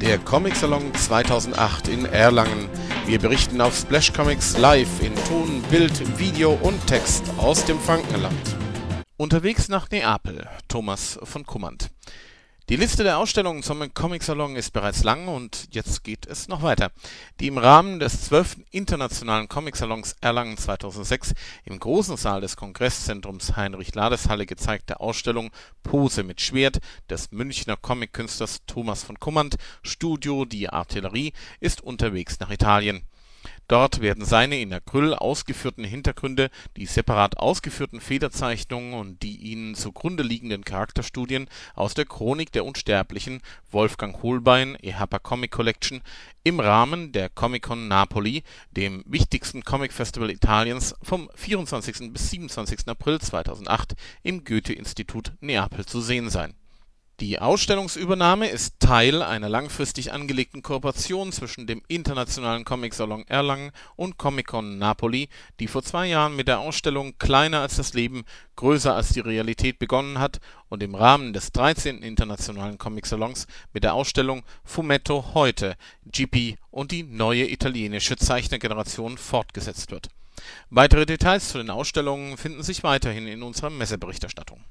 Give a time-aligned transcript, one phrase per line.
[0.00, 2.70] Der Comic Salon 2008 in Erlangen.
[3.04, 8.56] Wir berichten auf Splash Comics live in Ton, Bild, Video und Text aus dem Frankenland.
[9.18, 11.90] Unterwegs nach Neapel, Thomas von Kummand.
[12.70, 16.62] Die Liste der Ausstellungen zum Comic Salon ist bereits lang und jetzt geht es noch
[16.62, 16.92] weiter.
[17.40, 18.58] Die im Rahmen des 12.
[18.70, 25.50] Internationalen Comic Salons Erlangen 2006 im großen Saal des Kongresszentrums Heinrich-Lades-Halle gezeigte Ausstellung
[25.82, 32.52] Pose mit Schwert des Münchner Comic-Künstlers Thomas von Kummand Studio Die Artillerie ist unterwegs nach
[32.52, 33.02] Italien
[33.70, 40.24] Dort werden seine in Acryl ausgeführten Hintergründe, die separat ausgeführten Federzeichnungen und die ihnen zugrunde
[40.24, 41.46] liegenden Charakterstudien
[41.76, 46.02] aus der Chronik der Unsterblichen Wolfgang Hohlbein (Ehapa Comic Collection)
[46.42, 52.12] im Rahmen der Comic-Con Napoli, dem wichtigsten Comic-Festival Italiens, vom 24.
[52.12, 52.88] bis 27.
[52.88, 56.54] April 2008 im Goethe-Institut Neapel zu sehen sein
[57.20, 64.78] die Ausstellungsübernahme ist Teil einer langfristig angelegten Kooperation zwischen dem Internationalen Comic-Salon Erlangen und Comic-Con
[64.78, 68.24] Napoli, die vor zwei Jahren mit der Ausstellung Kleiner als das Leben,
[68.56, 70.40] größer als die Realität begonnen hat
[70.70, 72.02] und im Rahmen des 13.
[72.02, 80.08] Internationalen Comic-Salons mit der Ausstellung Fumetto heute GP und die neue italienische Zeichnergeneration fortgesetzt wird.
[80.70, 84.64] Weitere Details zu den Ausstellungen finden sich weiterhin in unserer Messeberichterstattung